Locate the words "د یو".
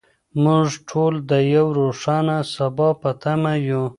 1.31-1.65